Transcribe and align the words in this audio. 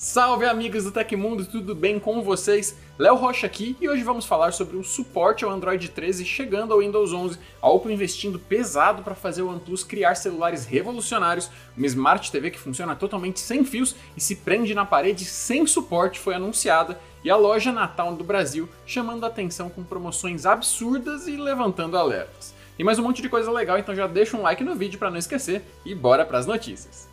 Salve 0.00 0.46
amigos 0.46 0.84
do 0.84 0.92
Tecmundo, 0.92 1.44
tudo 1.44 1.74
bem 1.74 1.98
com 1.98 2.22
vocês? 2.22 2.78
Léo 2.96 3.16
Rocha 3.16 3.48
aqui 3.48 3.76
e 3.80 3.88
hoje 3.88 4.04
vamos 4.04 4.24
falar 4.24 4.52
sobre 4.52 4.76
o 4.76 4.84
suporte 4.84 5.44
ao 5.44 5.50
Android 5.50 5.88
13 5.88 6.24
chegando 6.24 6.72
ao 6.72 6.78
Windows 6.78 7.12
11, 7.12 7.36
a 7.60 7.68
Oppo 7.68 7.90
investindo 7.90 8.38
pesado 8.38 9.02
para 9.02 9.16
fazer 9.16 9.42
o 9.42 9.48
OnePlus 9.48 9.82
criar 9.82 10.14
celulares 10.14 10.64
revolucionários, 10.64 11.50
uma 11.76 11.84
Smart 11.84 12.30
TV 12.30 12.52
que 12.52 12.60
funciona 12.60 12.94
totalmente 12.94 13.40
sem 13.40 13.64
fios 13.64 13.96
e 14.16 14.20
se 14.20 14.36
prende 14.36 14.72
na 14.72 14.84
parede 14.84 15.24
sem 15.24 15.66
suporte 15.66 16.20
foi 16.20 16.36
anunciada 16.36 16.96
e 17.24 17.28
a 17.28 17.34
loja 17.34 17.72
Natal 17.72 18.14
do 18.14 18.22
Brasil 18.22 18.68
chamando 18.86 19.24
a 19.24 19.26
atenção 19.26 19.68
com 19.68 19.82
promoções 19.82 20.46
absurdas 20.46 21.26
e 21.26 21.36
levantando 21.36 21.98
alertas. 21.98 22.54
E 22.78 22.84
mais 22.84 23.00
um 23.00 23.02
monte 23.02 23.20
de 23.20 23.28
coisa 23.28 23.50
legal, 23.50 23.76
então 23.76 23.96
já 23.96 24.06
deixa 24.06 24.36
um 24.36 24.42
like 24.42 24.62
no 24.62 24.76
vídeo 24.76 24.96
para 24.96 25.10
não 25.10 25.18
esquecer 25.18 25.60
e 25.84 25.92
bora 25.92 26.24
para 26.24 26.38
as 26.38 26.46
notícias. 26.46 27.08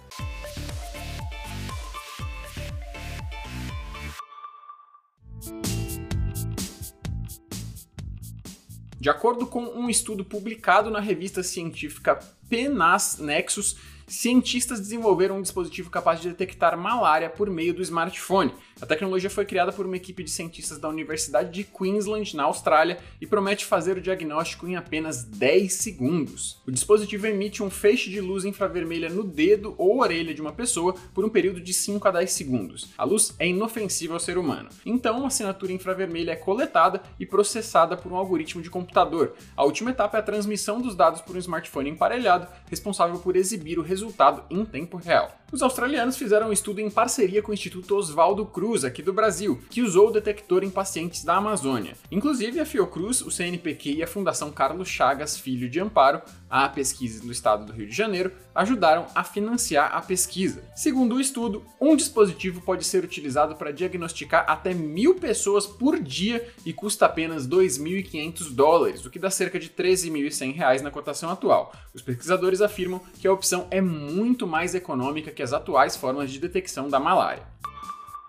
De 9.05 9.09
acordo 9.11 9.45
com 9.45 9.63
um 9.65 9.87
estudo 9.87 10.25
publicado 10.25 10.89
na 10.89 10.99
revista 10.99 11.43
científica 11.43 12.15
PNAS 12.49 13.19
Nexus, 13.19 13.77
cientistas 14.07 14.79
desenvolveram 14.79 15.37
um 15.37 15.41
dispositivo 15.41 15.89
capaz 15.89 16.21
de 16.21 16.29
detectar 16.29 16.77
malária 16.77 17.29
por 17.29 17.49
meio 17.49 17.73
do 17.73 17.81
smartphone. 17.81 18.53
A 18.81 18.85
tecnologia 18.85 19.29
foi 19.29 19.45
criada 19.45 19.71
por 19.71 19.85
uma 19.85 19.95
equipe 19.95 20.23
de 20.23 20.29
cientistas 20.29 20.77
da 20.77 20.89
Universidade 20.89 21.51
de 21.51 21.63
Queensland, 21.63 22.35
na 22.35 22.43
Austrália, 22.43 22.99
e 23.19 23.25
promete 23.25 23.65
fazer 23.65 23.97
o 23.97 24.01
diagnóstico 24.01 24.67
em 24.67 24.75
apenas 24.75 25.23
10 25.23 25.73
segundos. 25.73 26.61
O 26.67 26.71
dispositivo 26.71 27.25
emite 27.25 27.63
um 27.63 27.69
feixe 27.69 28.09
de 28.09 28.19
luz 28.19 28.45
infravermelha 28.45 29.09
no 29.09 29.23
dedo 29.23 29.73
ou 29.77 30.01
orelha 30.01 30.33
de 30.33 30.41
uma 30.41 30.51
pessoa 30.51 30.93
por 31.13 31.23
um 31.23 31.29
período 31.29 31.61
de 31.61 31.73
5 31.73 32.07
a 32.07 32.11
10 32.11 32.31
segundos. 32.31 32.89
A 32.97 33.03
luz 33.03 33.33
é 33.39 33.47
inofensiva 33.47 34.13
ao 34.13 34.19
ser 34.19 34.37
humano. 34.37 34.69
Então, 34.85 35.23
a 35.23 35.27
assinatura 35.27 35.71
infravermelha 35.71 36.31
é 36.31 36.35
coletada 36.35 37.01
e 37.19 37.25
processada 37.25 37.97
por 37.97 38.11
um 38.11 38.15
algoritmo 38.15 38.61
de 38.61 38.69
computador. 38.69 39.33
A 39.55 39.63
última 39.63 39.91
etapa 39.91 40.17
é 40.17 40.19
a 40.19 40.23
transmissão 40.23 40.81
dos 40.81 40.95
dados 40.95 41.21
por 41.21 41.35
um 41.35 41.39
smartphone 41.39 41.89
emparelhado, 41.89 42.47
responsável 42.69 43.19
por 43.19 43.35
exibir 43.35 43.79
o 43.79 43.81
resultado 43.95 44.43
em 44.49 44.65
tempo 44.65 44.97
real. 44.97 45.31
Os 45.51 45.61
australianos 45.61 46.17
fizeram 46.17 46.49
um 46.49 46.51
estudo 46.51 46.81
em 46.81 46.89
parceria 46.89 47.41
com 47.41 47.51
o 47.51 47.53
Instituto 47.53 47.95
Oswaldo 47.95 48.45
Cruz, 48.45 48.83
aqui 48.83 49.01
do 49.01 49.13
Brasil, 49.13 49.61
que 49.69 49.81
usou 49.81 50.09
o 50.09 50.11
detector 50.11 50.63
em 50.63 50.69
pacientes 50.69 51.23
da 51.23 51.35
Amazônia. 51.35 51.93
Inclusive, 52.11 52.59
a 52.59 52.65
Fiocruz, 52.65 53.21
o 53.21 53.31
CNPq 53.31 53.93
e 53.93 54.03
a 54.03 54.07
Fundação 54.07 54.51
Carlos 54.51 54.89
Chagas 54.89 55.37
Filho 55.37 55.69
de 55.69 55.79
Amparo, 55.79 56.21
a 56.63 56.69
pesquisa 56.69 57.21
no 57.25 57.33
estado 57.33 57.65
do 57.65 57.73
Rio 57.73 57.87
de 57.87 57.95
Janeiro, 57.95 58.31
ajudaram 58.53 59.07
a 59.13 59.25
financiar 59.25 59.93
a 59.93 60.01
pesquisa. 60.01 60.63
Segundo 60.73 61.15
o 61.15 61.19
estudo, 61.19 61.65
um 61.81 61.95
dispositivo 61.95 62.61
pode 62.61 62.85
ser 62.85 63.03
utilizado 63.03 63.55
para 63.55 63.71
diagnosticar 63.71 64.45
até 64.47 64.73
mil 64.73 65.15
pessoas 65.15 65.67
por 65.67 65.99
dia 65.99 66.47
e 66.65 66.71
custa 66.71 67.05
apenas 67.05 67.45
2.500 67.45 68.53
dólares, 68.53 69.05
o 69.05 69.09
que 69.09 69.19
dá 69.19 69.29
cerca 69.29 69.59
de 69.59 69.69
13.100 69.69 70.53
reais 70.53 70.81
na 70.81 70.91
cotação 70.91 71.29
atual. 71.29 71.73
Os 71.93 72.01
pesquisadores 72.01 72.61
afirmam 72.61 73.01
que 73.19 73.27
a 73.27 73.33
opção 73.33 73.67
é 73.69 73.81
muito 73.81 74.47
mais 74.47 74.73
econômica 74.73 75.31
que 75.31 75.43
as 75.43 75.51
atuais 75.51 75.97
formas 75.97 76.31
de 76.31 76.39
detecção 76.39 76.87
da 76.87 76.99
malária. 76.99 77.43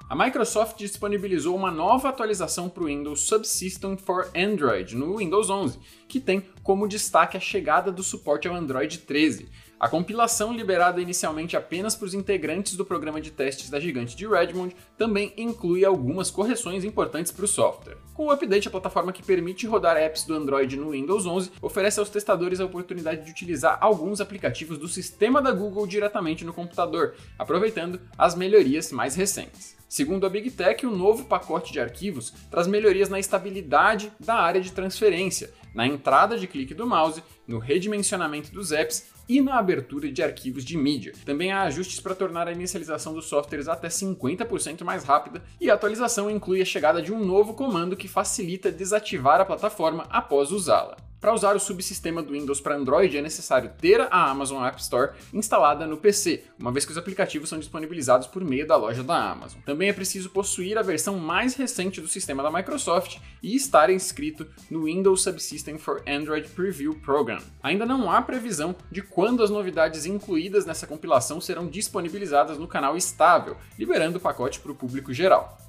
A 0.09 0.15
Microsoft 0.15 0.79
disponibilizou 0.79 1.57
uma 1.57 1.69
nova 1.69 2.11
atualização 2.11 2.69
para 2.69 2.85
o 2.85 2.87
Windows 2.87 3.23
Subsystem 3.23 3.97
for 3.97 4.31
Android 4.37 4.95
no 4.95 5.17
Windows 5.17 5.51
11, 5.51 5.81
que 6.07 6.21
tem 6.21 6.45
como 6.63 6.87
destaque 6.87 7.37
a 7.37 7.41
chegada 7.41 7.91
do 7.91 8.05
suporte 8.05 8.47
ao 8.47 8.55
Android 8.55 8.99
13. 8.99 9.49
A 9.79 9.91
compilação, 9.91 10.55
liberada 10.55 11.03
inicialmente 11.03 11.55
apenas 11.55 11.95
para 11.95 12.07
os 12.07 12.15
integrantes 12.15 12.77
do 12.77 12.85
programa 12.85 13.21
de 13.21 13.31
testes 13.31 13.69
da 13.69 13.79
gigante 13.79 14.17
de 14.17 14.27
Redmond, 14.27 14.75
também 14.97 15.35
inclui 15.37 15.85
algumas 15.85 16.31
correções 16.31 16.83
importantes 16.83 17.31
para 17.31 17.45
o 17.45 17.49
software. 17.49 17.99
Com 18.15 18.29
o 18.29 18.31
update, 18.31 18.69
a 18.69 18.71
plataforma 18.71 19.13
que 19.13 19.23
permite 19.23 19.67
rodar 19.67 19.99
apps 19.99 20.25
do 20.25 20.35
Android 20.35 20.79
no 20.79 20.93
Windows 20.93 21.27
11 21.27 21.53
oferece 21.61 22.01
aos 22.01 22.09
testadores 22.09 22.59
a 22.59 22.65
oportunidade 22.65 23.27
de 23.27 23.31
utilizar 23.31 23.77
alguns 23.79 24.19
aplicativos 24.19 24.79
do 24.79 24.89
sistema 24.89 25.43
da 25.43 25.53
Google 25.53 25.87
diretamente 25.87 26.43
no 26.43 26.55
computador, 26.55 27.15
aproveitando 27.39 28.01
as 28.17 28.35
melhorias 28.35 28.91
mais 28.91 29.15
recentes. 29.15 29.77
Segundo 29.87 30.25
a 30.27 30.31
Big 30.31 30.51
Tech, 30.53 30.87
o 30.87 30.91
novo 30.91 31.27
pacote 31.27 31.71
de 31.71 31.81
arquivos 31.81 32.33
traz 32.51 32.67
melhorias 32.67 33.11
na 33.11 33.21
estabilidade 33.21 34.11
da 34.19 34.37
área 34.37 34.61
de 34.61 34.73
transferência, 34.73 35.53
na 35.75 35.87
entrada 35.87 36.39
de 36.39 36.47
clique 36.47 36.73
do 36.73 36.87
mouse, 36.87 37.23
no 37.47 37.59
redimensionamento 37.59 38.51
dos 38.51 38.73
apps 38.73 39.15
e 39.29 39.41
na 39.41 39.59
abertura 39.59 40.11
de 40.11 40.23
arquivos 40.23 40.65
de 40.65 40.77
mídia. 40.77 41.13
Também 41.25 41.53
há 41.53 41.63
ajustes 41.63 42.01
para 42.01 42.15
tornar 42.15 42.49
a 42.49 42.53
inicialização 42.53 43.13
dos 43.13 43.27
softwares 43.27 43.69
até 43.69 43.89
50% 43.89 44.85
mais 44.85 45.05
rápida 45.05 45.43
e 45.61 45.71
a 45.71 45.75
atualização 45.75 46.31
inclui 46.31 46.63
a 46.63 46.65
chegada 46.65 47.03
de 47.03 47.13
um 47.13 47.25
novo 47.25 47.55
comando 47.55 47.97
que 47.97 48.09
facilita 48.09 48.71
desativar 48.71 49.41
a 49.41 49.45
plataforma 49.45 50.07
após 50.11 50.51
usá-la. 50.51 50.97
Para 51.21 51.33
usar 51.33 51.57
o 51.57 51.61
subsistema 51.61 52.23
do 52.23 52.33
Windows 52.33 52.61
para 52.61 52.77
Android 52.77 53.17
é 53.17 53.23
necessário 53.23 53.71
ter 53.81 54.01
a 54.01 54.31
Amazon 54.31 54.63
App 54.65 54.81
Store 54.81 55.13
instalada 55.33 55.87
no 55.87 55.97
PC, 55.97 56.45
uma 56.59 56.71
vez 56.71 56.85
que 56.85 56.93
os 56.93 56.99
aplicativos 56.99 57.49
são 57.49 57.59
disponibilizados 57.59 58.27
por 58.27 58.45
meio 58.45 58.67
da 58.67 58.77
loja 58.77 59.03
da 59.03 59.31
Amazon. 59.31 59.61
Também 59.65 59.89
é 59.89 59.95
preciso 59.95 60.29
possuir 60.29 60.77
a 60.77 60.83
versão 60.83 61.19
mais 61.19 61.55
recente 61.55 62.03
do 62.03 62.09
sistema 62.09 62.43
da 62.43 62.51
Microsoft 62.51 63.19
e 63.43 63.57
estar 63.57 63.89
inscrito 63.89 64.47
no 64.71 64.85
Windows 64.85 65.23
Subsystem 65.23 65.79
for 65.79 66.03
Android 66.07 66.49
Preview 66.49 66.95
Program. 67.01 67.39
Ainda 67.63 67.87
não 67.87 68.11
há 68.11 68.21
previsão 68.21 68.77
de 68.93 69.01
quando 69.01 69.43
as 69.43 69.51
novidades 69.51 70.05
incluídas 70.05 70.67
nessa 70.67 70.87
compilação 70.87 71.41
serão 71.41 71.67
disponibilizadas 71.67 72.59
no 72.59 72.69
canal 72.69 72.95
estável, 72.95 73.57
liberando 73.79 74.19
o 74.19 74.21
pacote 74.21 74.61
para 74.61 74.73
o 74.73 74.77
público 74.77 75.15
geral. 75.15 75.66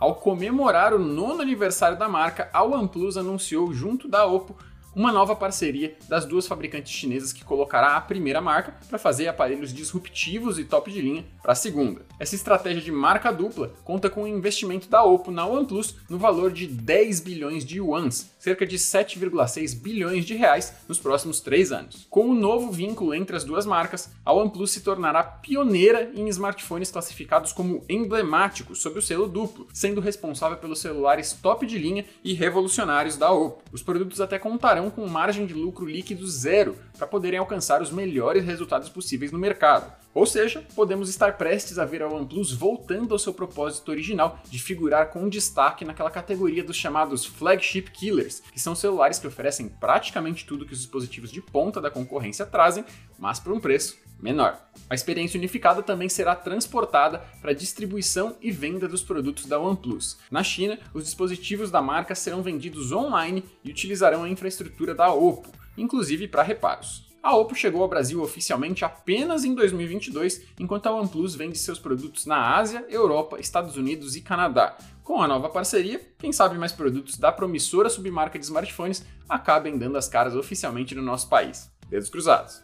Ao 0.00 0.14
comemorar 0.14 0.94
o 0.94 0.98
nono 0.98 1.42
aniversário 1.42 1.98
da 1.98 2.08
marca, 2.08 2.48
a 2.52 2.62
OnePlus 2.62 3.16
anunciou 3.16 3.74
junto 3.74 4.06
da 4.06 4.24
Oppo 4.26 4.56
uma 4.98 5.12
nova 5.12 5.36
parceria 5.36 5.96
das 6.08 6.24
duas 6.24 6.48
fabricantes 6.48 6.90
chinesas 6.90 7.32
que 7.32 7.44
colocará 7.44 7.94
a 7.94 8.00
primeira 8.00 8.40
marca 8.40 8.74
para 8.88 8.98
fazer 8.98 9.28
aparelhos 9.28 9.72
disruptivos 9.72 10.58
e 10.58 10.64
top 10.64 10.90
de 10.90 11.00
linha 11.00 11.24
para 11.40 11.52
a 11.52 11.54
segunda. 11.54 12.04
Essa 12.18 12.34
estratégia 12.34 12.82
de 12.82 12.90
marca 12.90 13.32
dupla 13.32 13.72
conta 13.84 14.10
com 14.10 14.24
o 14.24 14.26
investimento 14.26 14.88
da 14.88 15.04
Oppo 15.04 15.30
na 15.30 15.46
OnePlus 15.46 15.94
no 16.10 16.18
valor 16.18 16.50
de 16.50 16.66
10 16.66 17.20
bilhões 17.20 17.64
de 17.64 17.76
yuans, 17.76 18.32
cerca 18.40 18.66
de 18.66 18.76
7,6 18.76 19.80
bilhões 19.80 20.24
de 20.24 20.34
reais 20.34 20.74
nos 20.88 20.98
próximos 20.98 21.38
três 21.38 21.70
anos. 21.70 22.08
Com 22.10 22.28
o 22.28 22.34
novo 22.34 22.72
vínculo 22.72 23.14
entre 23.14 23.36
as 23.36 23.44
duas 23.44 23.64
marcas, 23.64 24.10
a 24.24 24.32
OnePlus 24.32 24.72
se 24.72 24.80
tornará 24.80 25.22
pioneira 25.22 26.10
em 26.12 26.26
smartphones 26.28 26.90
classificados 26.90 27.52
como 27.52 27.84
emblemáticos 27.88 28.82
sob 28.82 28.98
o 28.98 29.02
selo 29.02 29.28
duplo, 29.28 29.68
sendo 29.72 30.00
responsável 30.00 30.58
pelos 30.58 30.80
celulares 30.80 31.38
top 31.40 31.64
de 31.64 31.78
linha 31.78 32.04
e 32.24 32.34
revolucionários 32.34 33.16
da 33.16 33.30
Oppo. 33.30 33.62
Os 33.72 33.80
produtos 33.80 34.20
até 34.20 34.40
contarão 34.40 34.87
com 34.90 35.06
margem 35.06 35.46
de 35.46 35.54
lucro 35.54 35.86
líquido 35.86 36.26
zero 36.26 36.76
para 36.96 37.06
poderem 37.06 37.38
alcançar 37.38 37.80
os 37.82 37.90
melhores 37.90 38.44
resultados 38.44 38.88
possíveis 38.88 39.32
no 39.32 39.38
mercado. 39.38 39.92
Ou 40.18 40.26
seja, 40.26 40.66
podemos 40.74 41.08
estar 41.08 41.38
prestes 41.38 41.78
a 41.78 41.84
ver 41.84 42.02
a 42.02 42.08
OnePlus 42.08 42.52
voltando 42.52 43.12
ao 43.12 43.20
seu 43.20 43.32
propósito 43.32 43.88
original 43.88 44.40
de 44.50 44.58
figurar 44.58 45.10
com 45.10 45.28
destaque 45.28 45.84
naquela 45.84 46.10
categoria 46.10 46.64
dos 46.64 46.74
chamados 46.74 47.24
flagship 47.24 47.82
killers, 47.92 48.42
que 48.52 48.58
são 48.58 48.74
celulares 48.74 49.20
que 49.20 49.28
oferecem 49.28 49.68
praticamente 49.68 50.44
tudo 50.44 50.66
que 50.66 50.72
os 50.72 50.80
dispositivos 50.80 51.30
de 51.30 51.40
ponta 51.40 51.80
da 51.80 51.88
concorrência 51.88 52.44
trazem, 52.44 52.84
mas 53.16 53.38
por 53.38 53.52
um 53.52 53.60
preço 53.60 53.96
menor. 54.20 54.60
A 54.90 54.94
experiência 54.96 55.38
unificada 55.38 55.84
também 55.84 56.08
será 56.08 56.34
transportada 56.34 57.20
para 57.40 57.52
distribuição 57.52 58.34
e 58.42 58.50
venda 58.50 58.88
dos 58.88 59.04
produtos 59.04 59.46
da 59.46 59.60
OnePlus. 59.60 60.18
Na 60.32 60.42
China, 60.42 60.80
os 60.92 61.04
dispositivos 61.04 61.70
da 61.70 61.80
marca 61.80 62.16
serão 62.16 62.42
vendidos 62.42 62.90
online 62.90 63.44
e 63.62 63.70
utilizarão 63.70 64.24
a 64.24 64.28
infraestrutura 64.28 64.96
da 64.96 65.12
Oppo, 65.14 65.52
inclusive 65.76 66.26
para 66.26 66.42
reparos. 66.42 67.07
A 67.22 67.34
Oppo 67.34 67.54
chegou 67.54 67.82
ao 67.82 67.88
Brasil 67.88 68.22
oficialmente 68.22 68.84
apenas 68.84 69.44
em 69.44 69.54
2022, 69.54 70.42
enquanto 70.58 70.86
a 70.86 70.92
OnePlus 70.92 71.34
vende 71.34 71.58
seus 71.58 71.78
produtos 71.78 72.26
na 72.26 72.56
Ásia, 72.56 72.86
Europa, 72.88 73.40
Estados 73.40 73.76
Unidos 73.76 74.14
e 74.14 74.20
Canadá. 74.20 74.78
Com 75.02 75.20
a 75.20 75.26
nova 75.26 75.48
parceria, 75.48 76.00
quem 76.16 76.32
sabe 76.32 76.56
mais 76.56 76.72
produtos 76.72 77.18
da 77.18 77.32
promissora 77.32 77.90
submarca 77.90 78.38
de 78.38 78.44
smartphones 78.44 79.04
acabem 79.28 79.76
dando 79.76 79.98
as 79.98 80.08
caras 80.08 80.34
oficialmente 80.36 80.94
no 80.94 81.02
nosso 81.02 81.28
país. 81.28 81.70
Dedos 81.88 82.08
cruzados. 82.08 82.62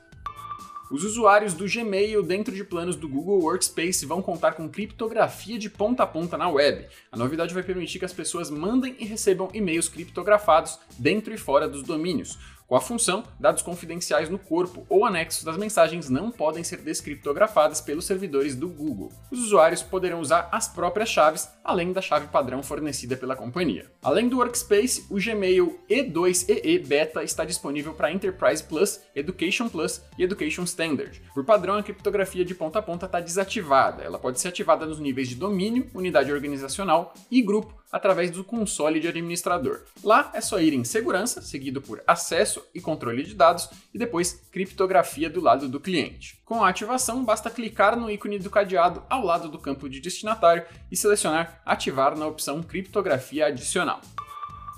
Os 0.90 1.02
usuários 1.02 1.54
do 1.54 1.66
Gmail 1.66 2.22
dentro 2.22 2.54
de 2.54 2.62
planos 2.62 2.94
do 2.94 3.08
Google 3.08 3.40
Workspace 3.40 4.06
vão 4.06 4.22
contar 4.22 4.52
com 4.52 4.68
criptografia 4.68 5.58
de 5.58 5.68
ponta 5.68 6.02
a 6.02 6.06
ponta 6.06 6.36
na 6.36 6.48
web. 6.48 6.86
A 7.10 7.16
novidade 7.16 7.54
vai 7.54 7.62
permitir 7.62 7.98
que 7.98 8.04
as 8.04 8.12
pessoas 8.12 8.50
mandem 8.50 8.94
e 8.98 9.04
recebam 9.04 9.48
e-mails 9.52 9.88
criptografados 9.88 10.78
dentro 10.98 11.34
e 11.34 11.38
fora 11.38 11.66
dos 11.66 11.82
domínios. 11.82 12.38
Com 12.74 12.78
a 12.78 12.80
função, 12.80 13.22
dados 13.38 13.62
confidenciais 13.62 14.28
no 14.28 14.36
corpo 14.36 14.84
ou 14.88 15.06
anexos 15.06 15.44
das 15.44 15.56
mensagens 15.56 16.10
não 16.10 16.28
podem 16.28 16.64
ser 16.64 16.78
descriptografadas 16.78 17.80
pelos 17.80 18.04
servidores 18.04 18.56
do 18.56 18.68
Google. 18.68 19.12
Os 19.30 19.38
usuários 19.38 19.80
poderão 19.80 20.18
usar 20.18 20.48
as 20.50 20.66
próprias 20.66 21.08
chaves, 21.08 21.48
além 21.62 21.92
da 21.92 22.02
chave 22.02 22.26
padrão 22.26 22.64
fornecida 22.64 23.16
pela 23.16 23.36
companhia. 23.36 23.92
Além 24.02 24.28
do 24.28 24.38
Workspace, 24.38 25.06
o 25.08 25.20
Gmail 25.20 25.78
E2EE 25.88 26.84
Beta 26.84 27.22
está 27.22 27.44
disponível 27.44 27.94
para 27.94 28.10
Enterprise 28.10 28.64
Plus, 28.64 29.00
Education 29.14 29.68
Plus 29.68 30.02
e 30.18 30.24
Education 30.24 30.64
Standard. 30.64 31.22
Por 31.32 31.44
padrão, 31.44 31.76
a 31.76 31.82
criptografia 31.84 32.44
de 32.44 32.56
ponta 32.56 32.80
a 32.80 32.82
ponta 32.82 33.06
está 33.06 33.20
desativada. 33.20 34.02
Ela 34.02 34.18
pode 34.18 34.40
ser 34.40 34.48
ativada 34.48 34.84
nos 34.84 34.98
níveis 34.98 35.28
de 35.28 35.36
domínio, 35.36 35.88
unidade 35.94 36.32
organizacional 36.32 37.14
e 37.30 37.40
grupo 37.40 37.83
através 37.94 38.32
do 38.32 38.42
console 38.42 38.98
de 38.98 39.06
administrador. 39.06 39.82
Lá 40.02 40.28
é 40.34 40.40
só 40.40 40.60
ir 40.60 40.74
em 40.74 40.82
segurança, 40.82 41.40
seguido 41.40 41.80
por 41.80 42.02
acesso 42.08 42.60
e 42.74 42.80
controle 42.80 43.22
de 43.22 43.36
dados 43.36 43.70
e 43.94 43.98
depois 43.98 44.48
criptografia 44.50 45.30
do 45.30 45.40
lado 45.40 45.68
do 45.68 45.78
cliente. 45.78 46.40
Com 46.44 46.64
a 46.64 46.68
ativação, 46.68 47.24
basta 47.24 47.48
clicar 47.48 47.96
no 47.96 48.10
ícone 48.10 48.40
do 48.40 48.50
cadeado 48.50 49.04
ao 49.08 49.24
lado 49.24 49.48
do 49.48 49.60
campo 49.60 49.88
de 49.88 50.00
destinatário 50.00 50.64
e 50.90 50.96
selecionar 50.96 51.62
ativar 51.64 52.18
na 52.18 52.26
opção 52.26 52.64
criptografia 52.64 53.46
adicional. 53.46 54.00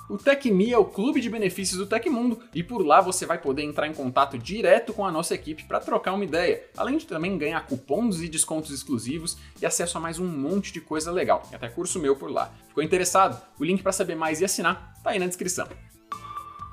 O 0.09 0.17
TecMe 0.17 0.73
é 0.73 0.79
o 0.79 0.85
clube 0.85 1.21
de 1.21 1.29
benefícios 1.29 1.79
do 1.79 1.87
Tecmundo 1.87 2.39
e 2.55 2.63
por 2.63 2.87
lá 2.87 3.01
você 3.01 3.27
vai 3.27 3.39
poder 3.39 3.63
entrar 3.63 3.89
em 3.89 3.93
contato 3.93 4.39
direto 4.39 4.93
com 4.93 5.05
a 5.05 5.11
nossa 5.11 5.35
equipe 5.35 5.65
para 5.65 5.81
trocar 5.81 6.13
uma 6.13 6.25
ideia, 6.25 6.63
além 6.77 6.97
de 6.97 7.07
também 7.07 7.37
ganhar 7.37 7.67
cupons 7.67 8.23
e 8.23 8.29
descontos 8.29 8.71
exclusivos 8.71 9.37
e 9.61 9.67
acesso 9.67 9.99
a 9.99 10.01
mais 10.01 10.21
um 10.21 10.27
monte 10.27 10.73
de 10.73 10.81
coisa 10.81 11.11
legal, 11.11 11.43
e 11.51 11.57
até 11.57 11.69
curso 11.69 11.99
meu 11.99 12.15
por 12.15 12.31
lá. 12.31 12.53
Ficou 12.69 12.85
interessado? 12.85 13.41
O 13.59 13.65
link 13.65 13.83
para 13.83 13.91
saber 13.91 14.15
mais 14.15 14.41
e 14.41 14.45
assinar 14.45 14.95
tá 15.03 15.11
aí 15.11 15.19
na 15.19 15.27
descrição. 15.27 15.67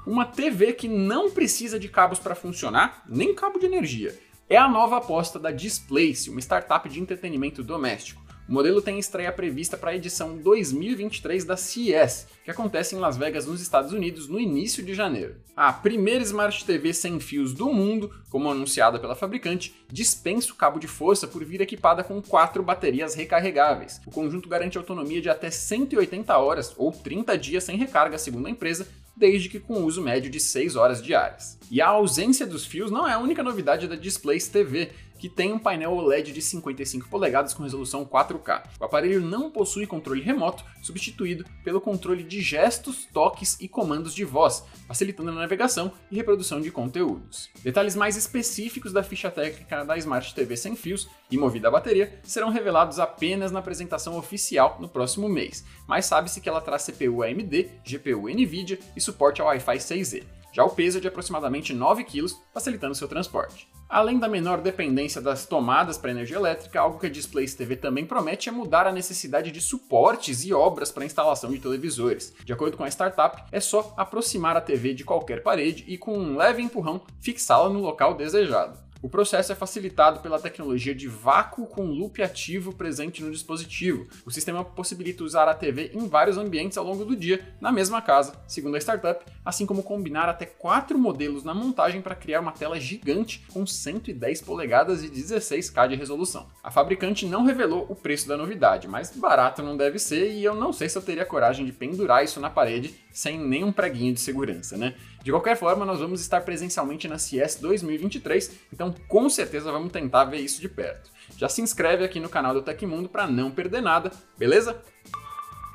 Uma 0.05 0.25
TV 0.25 0.73
que 0.73 0.87
não 0.87 1.31
precisa 1.31 1.79
de 1.79 1.87
cabos 1.87 2.19
para 2.19 2.35
funcionar, 2.35 3.03
nem 3.09 3.33
cabo 3.33 3.57
de 3.57 3.65
energia. 3.65 4.15
É 4.47 4.57
a 4.57 4.67
nova 4.67 4.97
aposta 4.97 5.39
da 5.39 5.49
Displace, 5.49 6.29
uma 6.29 6.39
startup 6.39 6.87
de 6.87 6.99
entretenimento 6.99 7.63
doméstico. 7.63 8.21
O 8.47 8.51
modelo 8.51 8.81
tem 8.81 8.99
estreia 8.99 9.31
prevista 9.31 9.77
para 9.77 9.91
a 9.91 9.95
edição 9.95 10.37
2023 10.37 11.45
da 11.45 11.55
CES, 11.55 12.27
que 12.43 12.51
acontece 12.51 12.93
em 12.93 12.99
Las 12.99 13.15
Vegas, 13.15 13.45
nos 13.45 13.61
Estados 13.61 13.93
Unidos, 13.93 14.27
no 14.27 14.37
início 14.37 14.83
de 14.83 14.93
janeiro. 14.93 15.35
A 15.55 15.71
primeira 15.71 16.21
Smart 16.23 16.65
TV 16.65 16.93
sem 16.93 17.21
fios 17.21 17.53
do 17.53 17.71
mundo, 17.71 18.11
como 18.29 18.51
anunciada 18.51 18.99
pela 18.99 19.15
fabricante, 19.15 19.73
dispensa 19.89 20.51
o 20.51 20.55
cabo 20.55 20.77
de 20.77 20.87
força 20.87 21.25
por 21.25 21.45
vir 21.45 21.61
equipada 21.61 22.03
com 22.03 22.21
quatro 22.21 22.61
baterias 22.61 23.15
recarregáveis. 23.15 24.01
O 24.05 24.11
conjunto 24.11 24.49
garante 24.49 24.77
autonomia 24.77 25.21
de 25.21 25.29
até 25.29 25.49
180 25.49 26.37
horas 26.37 26.73
ou 26.75 26.91
30 26.91 27.37
dias 27.37 27.63
sem 27.63 27.77
recarga, 27.77 28.17
segundo 28.17 28.47
a 28.47 28.51
empresa, 28.51 28.85
desde 29.15 29.47
que 29.47 29.59
com 29.59 29.83
uso 29.83 30.01
médio 30.01 30.29
de 30.29 30.39
6 30.39 30.75
horas 30.75 31.01
diárias. 31.01 31.57
E 31.71 31.79
a 31.81 31.87
ausência 31.87 32.45
dos 32.45 32.65
fios 32.65 32.91
não 32.91 33.07
é 33.07 33.13
a 33.13 33.19
única 33.19 33.43
novidade 33.43 33.87
da 33.87 33.95
Displays 33.95 34.47
TV, 34.47 34.89
que 35.17 35.29
tem 35.29 35.53
um 35.53 35.59
painel 35.59 35.93
OLED 35.93 36.31
de 36.31 36.41
55 36.41 37.07
polegadas 37.09 37.53
com 37.53 37.63
resolução 37.63 38.05
4K. 38.05 38.63
O 38.79 38.85
aparelho 38.85 39.21
não 39.21 39.49
possui 39.49 39.87
controle 39.87 40.21
remoto, 40.21 40.63
substituído 40.81 41.45
pelo 41.63 41.81
controle 41.81 42.23
de 42.23 42.41
gestos, 42.41 43.07
toques 43.13 43.57
e 43.59 43.67
comandos 43.67 44.13
de 44.13 44.25
voz, 44.25 44.63
facilitando 44.87 45.31
a 45.31 45.35
navegação 45.35 45.91
e 46.11 46.15
reprodução 46.15 46.59
de 46.59 46.71
conteúdos. 46.71 47.49
Detalhes 47.63 47.95
mais 47.95 48.17
específicos 48.17 48.91
da 48.91 49.03
ficha 49.03 49.31
técnica 49.31 49.85
da 49.85 49.97
Smart 49.97 50.33
TV 50.33 50.57
sem 50.57 50.75
fios 50.75 51.07
e 51.31 51.37
movida 51.37 51.67
a 51.67 51.71
bateria 51.71 52.19
serão 52.23 52.49
revelados 52.49 52.99
apenas 52.99 53.51
na 53.51 53.59
apresentação 53.59 54.17
oficial 54.17 54.77
no 54.79 54.89
próximo 54.89 55.29
mês, 55.29 55.65
mas 55.87 56.05
sabe-se 56.05 56.41
que 56.41 56.49
ela 56.49 56.61
traz 56.61 56.85
CPU 56.85 57.23
AMD, 57.23 57.69
GPU 57.85 58.29
NVIDIA 58.29 58.79
e 58.95 59.01
suporte 59.01 59.41
ao 59.41 59.47
Wi-Fi 59.47 59.77
6E. 59.77 60.42
Já 60.53 60.63
o 60.63 60.69
peso 60.69 60.99
é 60.99 61.01
de 61.01 61.07
aproximadamente 61.07 61.73
9 61.73 62.03
kg, 62.03 62.27
facilitando 62.53 62.93
seu 62.93 63.07
transporte. 63.07 63.67
Além 63.89 64.19
da 64.19 64.27
menor 64.27 64.61
dependência 64.61 65.19
das 65.19 65.47
tomadas 65.47 65.97
para 65.97 66.11
energia 66.11 66.37
elétrica, 66.37 66.79
algo 66.79 66.99
que 66.99 67.07
a 67.07 67.09
Displays 67.09 67.55
TV 67.55 67.75
também 67.75 68.05
promete 68.05 68.49
é 68.49 68.51
mudar 68.51 68.85
a 68.85 68.91
necessidade 68.91 69.51
de 69.51 69.59
suportes 69.59 70.45
e 70.45 70.53
obras 70.53 70.91
para 70.91 71.05
instalação 71.05 71.49
de 71.49 71.57
televisores. 71.57 72.35
De 72.45 72.53
acordo 72.53 72.77
com 72.77 72.83
a 72.83 72.87
startup, 72.87 73.43
é 73.51 73.59
só 73.59 73.95
aproximar 73.97 74.55
a 74.55 74.61
TV 74.61 74.93
de 74.93 75.03
qualquer 75.03 75.41
parede 75.41 75.85
e, 75.87 75.97
com 75.97 76.15
um 76.15 76.37
leve 76.37 76.61
empurrão, 76.61 77.01
fixá-la 77.19 77.69
no 77.69 77.81
local 77.81 78.13
desejado. 78.13 78.82
O 79.03 79.09
processo 79.09 79.51
é 79.51 79.55
facilitado 79.55 80.21
pela 80.21 80.39
tecnologia 80.39 80.95
de 80.95 81.09
vácuo 81.09 81.67
com 81.67 81.83
loop 81.83 82.23
ativo 82.23 82.73
presente 82.73 83.21
no 83.21 83.33
dispositivo. 83.33 84.07
O 84.25 84.31
sistema 84.31 84.63
possibilita 84.63 85.25
usar 85.25 85.49
a 85.49 85.53
TV 85.53 85.91
em 85.93 86.07
vários 86.07 86.37
ambientes 86.37 86.77
ao 86.77 86.85
longo 86.85 87.03
do 87.03 87.13
dia, 87.13 87.45
na 87.59 87.69
mesma 87.69 88.01
casa, 88.01 88.41
segundo 88.47 88.75
a 88.75 88.79
startup, 88.79 89.25
assim 89.43 89.65
como 89.65 89.83
combinar 89.83 90.29
até 90.29 90.45
quatro 90.45 90.97
modelos 90.97 91.43
na 91.43 91.53
montagem 91.53 92.01
para 92.01 92.15
criar 92.15 92.39
uma 92.39 92.53
tela 92.53 92.79
gigante 92.79 93.45
com 93.51 93.67
110 93.67 94.39
polegadas 94.39 95.03
e 95.03 95.09
16K 95.09 95.89
de 95.89 95.95
resolução. 95.95 96.47
A 96.63 96.71
fabricante 96.71 97.25
não 97.25 97.43
revelou 97.43 97.85
o 97.89 97.95
preço 97.97 98.25
da 98.25 98.37
novidade, 98.37 98.87
mas 98.87 99.11
barato 99.11 99.61
não 99.61 99.75
deve 99.75 99.99
ser 99.99 100.31
e 100.31 100.45
eu 100.45 100.55
não 100.55 100.71
sei 100.71 100.87
se 100.87 100.97
eu 100.97 101.01
teria 101.01 101.25
coragem 101.25 101.65
de 101.65 101.73
pendurar 101.73 102.23
isso 102.23 102.39
na 102.39 102.49
parede 102.49 103.02
sem 103.13 103.39
nenhum 103.39 103.71
preguinho 103.71 104.13
de 104.13 104.19
segurança, 104.19 104.75
né? 104.75 104.95
De 105.23 105.31
qualquer 105.31 105.55
forma, 105.55 105.85
nós 105.85 105.99
vamos 105.99 106.19
estar 106.19 106.41
presencialmente 106.41 107.07
na 107.07 107.17
CES 107.17 107.55
2023, 107.61 108.51
então 108.73 108.93
com 109.07 109.29
certeza 109.29 109.71
vamos 109.71 109.91
tentar 109.91 110.25
ver 110.25 110.39
isso 110.39 110.59
de 110.59 110.67
perto. 110.67 111.11
Já 111.37 111.47
se 111.47 111.61
inscreve 111.61 112.03
aqui 112.03 112.19
no 112.19 112.27
canal 112.27 112.53
do 112.53 112.61
Tecmundo 112.61 113.07
para 113.07 113.27
não 113.27 113.51
perder 113.51 113.81
nada, 113.81 114.11
beleza? 114.37 114.81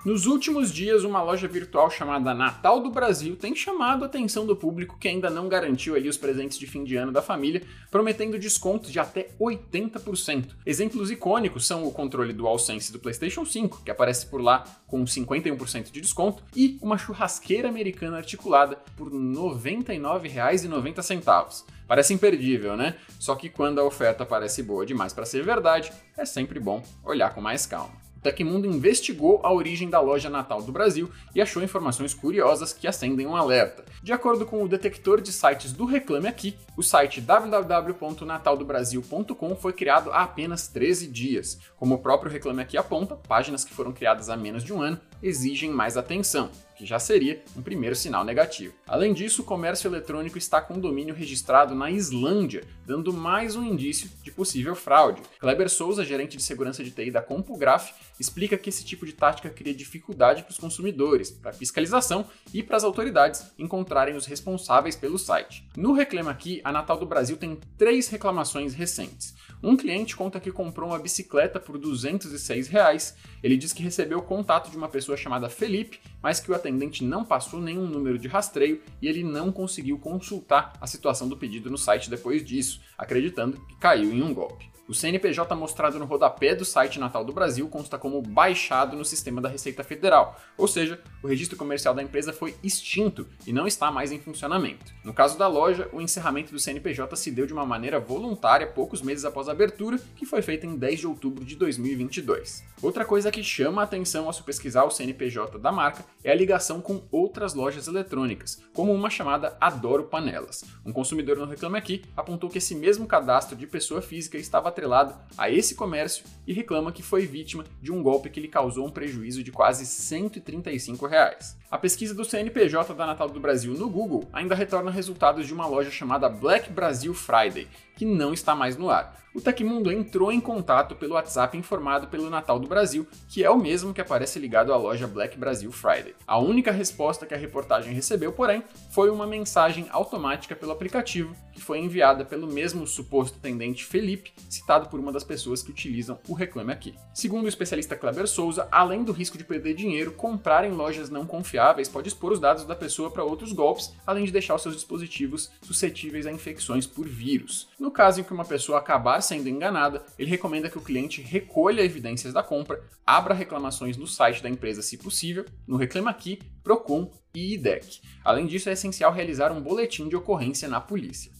Nos 0.04 0.26
últimos 0.26 0.72
dias, 0.72 1.02
uma 1.02 1.20
loja 1.20 1.48
virtual 1.48 1.90
chamada 1.90 2.32
Natal 2.32 2.80
do 2.80 2.88
Brasil 2.88 3.34
tem 3.34 3.56
chamado 3.56 4.04
a 4.04 4.06
atenção 4.06 4.46
do 4.46 4.54
público 4.54 4.96
que 4.96 5.08
ainda 5.08 5.28
não 5.28 5.48
garantiu 5.48 5.96
ali 5.96 6.08
os 6.08 6.16
presentes 6.16 6.56
de 6.56 6.68
fim 6.68 6.84
de 6.84 6.94
ano 6.94 7.10
da 7.10 7.20
família, 7.20 7.62
prometendo 7.90 8.38
descontos 8.38 8.92
de 8.92 9.00
até 9.00 9.30
80%. 9.40 10.50
Exemplos 10.64 11.10
icônicos 11.10 11.66
são 11.66 11.84
o 11.84 11.90
controle 11.90 12.32
DualSense 12.32 12.92
do 12.92 13.00
PlayStation 13.00 13.44
5, 13.44 13.82
que 13.84 13.90
aparece 13.90 14.26
por 14.26 14.40
lá 14.40 14.62
com 14.86 15.02
51% 15.02 15.90
de 15.90 16.00
desconto, 16.00 16.44
e 16.54 16.78
uma 16.80 16.96
churrasqueira 16.96 17.68
americana 17.68 18.18
articulada 18.18 18.76
por 18.96 19.08
R$ 19.08 19.18
99,90. 19.18 21.64
Parece 21.88 22.14
imperdível, 22.14 22.76
né? 22.76 22.94
Só 23.18 23.34
que 23.34 23.48
quando 23.48 23.80
a 23.80 23.84
oferta 23.84 24.24
parece 24.24 24.62
boa 24.62 24.86
demais 24.86 25.12
para 25.12 25.26
ser 25.26 25.42
verdade, 25.42 25.90
é 26.16 26.24
sempre 26.24 26.60
bom 26.60 26.84
olhar 27.04 27.34
com 27.34 27.40
mais 27.40 27.66
calma. 27.66 28.06
Tecmundo 28.22 28.66
investigou 28.66 29.40
a 29.42 29.52
origem 29.52 29.88
da 29.88 30.00
loja 30.00 30.30
natal 30.30 30.62
do 30.62 30.72
Brasil 30.72 31.10
e 31.34 31.40
achou 31.40 31.62
informações 31.62 32.12
curiosas 32.14 32.72
que 32.72 32.86
acendem 32.86 33.26
um 33.26 33.34
alerta. 33.36 33.84
De 34.02 34.12
acordo 34.12 34.46
com 34.46 34.62
o 34.62 34.68
detector 34.68 35.20
de 35.20 35.32
sites 35.32 35.72
do 35.72 35.84
Reclame 35.84 36.28
Aqui, 36.28 36.56
o 36.76 36.82
site 36.82 37.20
www.nataldobrasil.com 37.20 39.56
foi 39.56 39.72
criado 39.72 40.10
há 40.10 40.22
apenas 40.22 40.68
13 40.68 41.08
dias. 41.08 41.58
Como 41.76 41.96
o 41.96 41.98
próprio 41.98 42.30
Reclame 42.30 42.62
Aqui 42.62 42.76
aponta, 42.76 43.16
páginas 43.16 43.64
que 43.64 43.74
foram 43.74 43.92
criadas 43.92 44.28
há 44.28 44.36
menos 44.36 44.62
de 44.62 44.72
um 44.72 44.80
ano 44.82 45.00
exigem 45.22 45.70
mais 45.70 45.96
atenção 45.96 46.50
que 46.78 46.86
já 46.86 46.98
seria 47.00 47.42
um 47.56 47.62
primeiro 47.62 47.96
sinal 47.96 48.24
negativo. 48.24 48.72
Além 48.86 49.12
disso, 49.12 49.42
o 49.42 49.44
comércio 49.44 49.88
eletrônico 49.88 50.38
está 50.38 50.60
com 50.60 50.78
domínio 50.78 51.14
registrado 51.14 51.74
na 51.74 51.90
Islândia, 51.90 52.62
dando 52.86 53.12
mais 53.12 53.56
um 53.56 53.64
indício 53.64 54.08
de 54.22 54.30
possível 54.30 54.76
fraude. 54.76 55.20
Kleber 55.40 55.68
Souza, 55.68 56.04
gerente 56.04 56.36
de 56.36 56.42
segurança 56.42 56.84
de 56.84 56.92
TI 56.92 57.10
da 57.10 57.20
CompuGraph, 57.20 57.90
explica 58.20 58.56
que 58.56 58.68
esse 58.68 58.84
tipo 58.84 59.04
de 59.04 59.12
tática 59.12 59.50
cria 59.50 59.74
dificuldade 59.74 60.44
para 60.44 60.52
os 60.52 60.58
consumidores, 60.58 61.30
para 61.30 61.50
a 61.50 61.54
fiscalização 61.54 62.24
e 62.54 62.62
para 62.62 62.76
as 62.76 62.84
autoridades 62.84 63.52
encontrarem 63.58 64.14
os 64.14 64.26
responsáveis 64.26 64.94
pelo 64.94 65.18
site. 65.18 65.68
No 65.76 65.92
Reclama 65.92 66.30
Aqui, 66.30 66.60
a 66.62 66.70
Natal 66.70 66.96
do 66.96 67.06
Brasil 67.06 67.36
tem 67.36 67.58
três 67.76 68.08
reclamações 68.08 68.74
recentes. 68.74 69.34
Um 69.62 69.76
cliente 69.76 70.16
conta 70.16 70.38
que 70.38 70.52
comprou 70.52 70.90
uma 70.90 70.98
bicicleta 70.98 71.58
por 71.58 71.78
206 71.78 72.68
reais. 72.68 73.16
Ele 73.42 73.56
diz 73.56 73.72
que 73.72 73.82
recebeu 73.82 74.22
contato 74.22 74.70
de 74.70 74.76
uma 74.76 74.88
pessoa 74.88 75.16
chamada 75.16 75.48
Felipe, 75.48 76.00
mas 76.22 76.40
que 76.40 76.50
o 76.50 76.54
atendente 76.54 77.04
não 77.04 77.24
passou 77.24 77.60
nenhum 77.60 77.86
número 77.86 78.18
de 78.18 78.28
rastreio 78.28 78.82
e 79.00 79.08
ele 79.08 79.22
não 79.22 79.52
conseguiu 79.52 79.98
consultar 79.98 80.72
a 80.80 80.86
situação 80.86 81.28
do 81.28 81.36
pedido 81.36 81.70
no 81.70 81.78
site 81.78 82.10
depois 82.10 82.44
disso, 82.44 82.80
acreditando 82.96 83.60
que 83.66 83.76
caiu 83.76 84.12
em 84.12 84.22
um 84.22 84.34
golpe. 84.34 84.70
O 84.88 84.94
CNPJ 84.94 85.54
mostrado 85.54 85.98
no 85.98 86.06
rodapé 86.06 86.54
do 86.54 86.64
site 86.64 86.98
Natal 86.98 87.22
do 87.22 87.30
Brasil 87.30 87.68
consta 87.68 87.98
como 87.98 88.22
baixado 88.22 88.96
no 88.96 89.04
sistema 89.04 89.38
da 89.38 89.48
Receita 89.48 89.84
Federal, 89.84 90.40
ou 90.56 90.66
seja, 90.66 90.98
o 91.22 91.26
registro 91.26 91.56
comercial 91.56 91.94
da 91.94 92.02
empresa 92.02 92.32
foi 92.32 92.54
extinto 92.62 93.26
e 93.46 93.52
não 93.52 93.66
está 93.66 93.90
mais 93.90 94.12
em 94.12 94.18
funcionamento. 94.18 94.92
No 95.04 95.12
caso 95.12 95.38
da 95.38 95.48
loja, 95.48 95.88
o 95.92 96.00
encerramento 96.00 96.52
do 96.52 96.58
CNPJ 96.58 97.16
se 97.16 97.30
deu 97.30 97.46
de 97.46 97.52
uma 97.52 97.66
maneira 97.66 97.98
voluntária 97.98 98.66
poucos 98.66 99.02
meses 99.02 99.24
após 99.24 99.48
a 99.48 99.52
abertura, 99.52 99.98
que 100.16 100.26
foi 100.26 100.42
feita 100.42 100.66
em 100.66 100.76
10 100.76 101.00
de 101.00 101.06
outubro 101.06 101.44
de 101.44 101.56
2022. 101.56 102.64
Outra 102.80 103.04
coisa 103.04 103.32
que 103.32 103.42
chama 103.42 103.80
a 103.80 103.84
atenção 103.84 104.26
ao 104.26 104.32
se 104.32 104.42
pesquisar 104.42 104.84
o 104.84 104.90
CNPJ 104.90 105.58
da 105.58 105.72
marca 105.72 106.04
é 106.22 106.30
a 106.30 106.34
ligação 106.34 106.80
com 106.80 107.02
outras 107.10 107.54
lojas 107.54 107.88
eletrônicas, 107.88 108.62
como 108.72 108.92
uma 108.92 109.10
chamada 109.10 109.56
Adoro 109.60 110.04
Panelas. 110.04 110.64
Um 110.86 110.92
consumidor 110.92 111.36
no 111.36 111.46
Reclame 111.46 111.76
Aqui 111.76 112.02
apontou 112.16 112.48
que 112.48 112.58
esse 112.58 112.74
mesmo 112.74 113.06
cadastro 113.06 113.56
de 113.56 113.66
pessoa 113.66 114.00
física 114.00 114.38
estava 114.38 114.68
atrelado 114.68 115.14
a 115.36 115.50
esse 115.50 115.74
comércio 115.74 116.24
e 116.46 116.52
reclama 116.52 116.92
que 116.92 117.02
foi 117.02 117.26
vítima 117.26 117.64
de 117.82 117.90
um 117.90 118.02
golpe 118.02 118.30
que 118.30 118.40
lhe 118.40 118.48
causou 118.48 118.86
um 118.86 118.90
prejuízo 118.90 119.42
de 119.42 119.50
quase 119.50 119.84
135 119.84 121.07
reais. 121.08 121.56
A 121.70 121.76
pesquisa 121.76 122.14
do 122.14 122.24
CNPJ 122.24 122.94
da 122.94 123.06
Natal 123.06 123.28
do 123.28 123.40
Brasil 123.40 123.74
no 123.74 123.90
Google 123.90 124.28
ainda 124.32 124.54
retorna 124.54 124.90
resultados 124.90 125.46
de 125.46 125.52
uma 125.52 125.66
loja 125.66 125.90
chamada 125.90 126.28
Black 126.28 126.70
Brasil 126.70 127.12
Friday, 127.12 127.66
que 127.98 128.06
não 128.06 128.32
está 128.32 128.54
mais 128.54 128.76
no 128.76 128.88
ar. 128.88 129.18
O 129.34 129.40
Tecmundo 129.40 129.92
entrou 129.92 130.32
em 130.32 130.40
contato 130.40 130.96
pelo 130.96 131.14
WhatsApp 131.14 131.56
informado 131.56 132.08
pelo 132.08 132.30
Natal 132.30 132.58
do 132.58 132.66
Brasil, 132.66 133.06
que 133.28 133.44
é 133.44 133.50
o 133.50 133.58
mesmo 133.58 133.92
que 133.92 134.00
aparece 134.00 134.38
ligado 134.38 134.72
à 134.72 134.76
loja 134.76 135.06
Black 135.06 135.36
Brasil 135.38 135.70
Friday. 135.70 136.14
A 136.26 136.38
única 136.38 136.72
resposta 136.72 137.26
que 137.26 137.34
a 137.34 137.38
reportagem 137.38 137.92
recebeu, 137.92 138.32
porém, 138.32 138.64
foi 138.90 139.10
uma 139.10 139.26
mensagem 139.26 139.86
automática 139.90 140.56
pelo 140.56 140.72
aplicativo, 140.72 141.36
que 141.52 141.60
foi 141.60 141.78
enviada 141.78 142.24
pelo 142.24 142.46
mesmo 142.46 142.86
suposto 142.86 143.38
atendente 143.38 143.84
Felipe, 143.84 144.32
citado 144.48 144.88
por 144.88 144.98
uma 144.98 145.12
das 145.12 145.24
pessoas 145.24 145.62
que 145.62 145.70
utilizam 145.70 146.18
o 146.26 146.34
Reclame 146.34 146.72
Aqui. 146.72 146.94
Segundo 147.12 147.44
o 147.44 147.48
especialista 147.48 147.96
Kleber 147.96 148.26
Souza, 148.26 148.66
além 148.72 149.04
do 149.04 149.12
risco 149.12 149.36
de 149.36 149.44
perder 149.44 149.74
dinheiro, 149.74 150.12
comprar 150.12 150.64
em 150.64 150.72
lojas 150.72 151.10
não 151.10 151.26
confiáveis 151.26 151.88
pode 151.88 152.08
expor 152.08 152.32
os 152.32 152.40
dados 152.40 152.64
da 152.64 152.74
pessoa 152.74 153.10
para 153.10 153.24
outros 153.24 153.52
golpes, 153.52 153.92
além 154.06 154.24
de 154.24 154.32
deixar 154.32 154.54
os 154.54 154.62
seus 154.62 154.74
dispositivos 154.74 155.50
suscetíveis 155.62 156.26
a 156.26 156.32
infecções 156.32 156.86
por 156.86 157.06
vírus. 157.06 157.68
No 157.78 157.87
caso 157.90 158.20
em 158.20 158.24
que 158.24 158.32
uma 158.32 158.44
pessoa 158.44 158.78
acabar 158.78 159.20
sendo 159.20 159.48
enganada, 159.48 160.04
ele 160.18 160.30
recomenda 160.30 160.68
que 160.68 160.78
o 160.78 160.82
cliente 160.82 161.22
recolha 161.22 161.82
evidências 161.82 162.32
da 162.32 162.42
compra, 162.42 162.82
abra 163.06 163.34
reclamações 163.34 163.96
no 163.96 164.06
site 164.06 164.42
da 164.42 164.48
empresa 164.48 164.82
se 164.82 164.96
possível, 164.96 165.44
no 165.66 165.76
Reclama 165.76 166.10
Aqui, 166.10 166.38
Procon 166.62 167.10
e 167.34 167.54
IDEC. 167.54 168.00
Além 168.24 168.46
disso, 168.46 168.68
é 168.68 168.72
essencial 168.72 169.12
realizar 169.12 169.52
um 169.52 169.60
boletim 169.60 170.08
de 170.08 170.16
ocorrência 170.16 170.68
na 170.68 170.80
polícia 170.80 171.30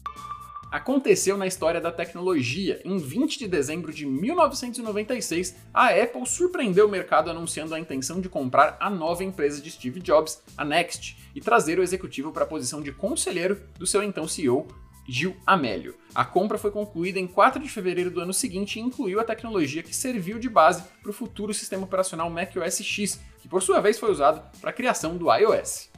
aconteceu 0.71 1.37
na 1.37 1.47
história 1.47 1.81
da 1.81 1.91
tecnologia. 1.91 2.81
Em 2.85 2.99
20 2.99 3.39
de 3.39 3.49
dezembro 3.49 3.93
de 3.93 4.07
1996, 4.07 5.57
a 5.73 5.89
Apple 5.89 6.27
surpreendeu 6.27 6.87
o 6.87 6.91
mercado 6.91 7.31
anunciando 7.31 7.75
a 7.75 7.81
intenção 7.81 8.21
de 8.21 8.29
comprar 8.29 8.77
a 8.79 8.91
nova 8.91 9.25
empresa 9.25 9.61
de 9.61 9.71
Steve 9.71 10.01
Jobs, 10.01 10.43
a 10.57 10.65
Next, 10.65 11.17
e 11.35 11.41
trazer 11.41 11.79
o 11.79 11.83
executivo 11.83 12.33
para 12.33 12.45
a 12.45 12.47
posição 12.47 12.81
de 12.81 12.93
conselheiro 12.93 13.61
do 13.79 13.87
seu 13.87 14.03
então 14.03 14.29
CEO, 14.29 14.67
Gil 15.09 15.35
Amélio. 15.47 15.97
A 16.15 16.25
compra 16.25 16.59
foi 16.59 16.71
concluída 16.71 17.19
em 17.19 17.27
4 17.27 17.63
de 17.63 17.69
fevereiro 17.69 18.11
do 18.11 18.21
ano 18.21 18.35
seguinte 18.35 18.79
e 18.79 18.83
incluiu 18.83 19.19
a 19.19 19.25
tecnologia 19.25 19.83
que 19.83 19.97
serviu 19.97 20.39
de 20.39 20.49
base 20.49 20.83
para 21.03 21.11
o 21.11 21.15
futuro 21.15 21.55
sistema 21.55 21.85
operacional 21.85 22.29
macOS 22.29 22.83
X, 22.83 23.19
que 23.41 23.49
por 23.49 23.63
sua 23.63 23.81
vez 23.81 23.99
foi 23.99 24.11
usado 24.11 24.43
para 24.61 24.71
a 24.71 24.73
criação 24.73 25.17
do 25.17 25.35
iOS. 25.35 25.89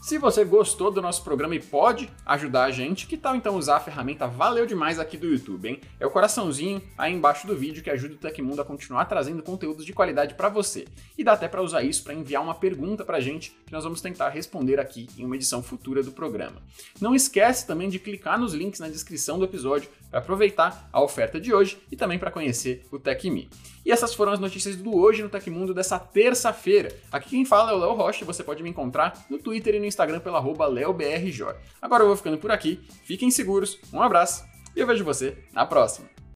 Se 0.00 0.16
você 0.16 0.46
gostou 0.46 0.90
do 0.90 1.02
nosso 1.02 1.22
programa 1.22 1.54
e 1.54 1.60
pode 1.60 2.10
ajudar 2.24 2.64
a 2.64 2.70
gente, 2.70 3.06
que 3.06 3.18
tal 3.18 3.36
então 3.36 3.56
usar 3.56 3.76
a 3.76 3.80
ferramenta 3.80 4.26
Valeu 4.26 4.64
Demais 4.64 4.98
aqui 4.98 5.18
do 5.18 5.26
YouTube, 5.26 5.68
hein? 5.68 5.80
É 6.00 6.06
o 6.06 6.10
coraçãozinho 6.10 6.80
aí 6.96 7.12
embaixo 7.12 7.46
do 7.46 7.54
vídeo 7.54 7.82
que 7.82 7.90
ajuda 7.90 8.14
o 8.14 8.16
Tecmundo 8.16 8.62
a 8.62 8.64
continuar 8.64 9.04
trazendo 9.04 9.42
conteúdos 9.42 9.84
de 9.84 9.92
qualidade 9.92 10.34
para 10.34 10.48
você. 10.48 10.86
E 11.18 11.22
dá 11.22 11.32
até 11.32 11.46
para 11.48 11.62
usar 11.62 11.82
isso 11.82 12.02
para 12.02 12.14
enviar 12.14 12.42
uma 12.42 12.54
pergunta 12.54 13.04
pra 13.04 13.20
gente 13.20 13.54
que 13.66 13.72
nós 13.72 13.84
vamos 13.84 14.00
tentar 14.00 14.30
responder 14.30 14.80
aqui 14.80 15.06
em 15.18 15.24
uma 15.24 15.36
edição 15.36 15.62
futura 15.62 16.02
do 16.02 16.12
programa. 16.12 16.62
Não 16.98 17.14
esquece 17.14 17.66
também 17.66 17.90
de 17.90 17.98
clicar 17.98 18.40
nos 18.40 18.54
links 18.54 18.80
na 18.80 18.88
descrição 18.88 19.38
do 19.38 19.44
episódio 19.44 19.90
para 20.10 20.18
aproveitar 20.20 20.88
a 20.92 21.00
oferta 21.00 21.40
de 21.40 21.54
hoje 21.54 21.78
e 21.90 21.96
também 21.96 22.18
para 22.18 22.30
conhecer 22.30 22.86
o 22.90 22.98
TecMe. 22.98 23.48
E 23.84 23.92
essas 23.92 24.12
foram 24.12 24.32
as 24.32 24.40
notícias 24.40 24.76
do 24.76 24.94
Hoje 24.96 25.22
no 25.22 25.28
Tecmundo 25.28 25.72
dessa 25.72 25.98
terça-feira. 25.98 26.94
Aqui 27.10 27.30
quem 27.30 27.44
fala 27.44 27.70
é 27.70 27.74
o 27.74 27.78
Léo 27.78 27.94
Rocha, 27.94 28.24
você 28.24 28.42
pode 28.42 28.62
me 28.62 28.70
encontrar 28.70 29.24
no 29.30 29.38
Twitter 29.38 29.74
e 29.74 29.78
no 29.78 29.86
Instagram 29.86 30.20
pela 30.20 30.40
LeoBRJ. 30.40 31.54
Agora 31.80 32.02
eu 32.02 32.08
vou 32.08 32.16
ficando 32.16 32.38
por 32.38 32.50
aqui, 32.50 32.80
fiquem 33.04 33.30
seguros, 33.30 33.78
um 33.92 34.02
abraço 34.02 34.44
e 34.74 34.80
eu 34.80 34.86
vejo 34.86 35.04
você 35.04 35.36
na 35.52 35.64
próxima. 35.64 36.19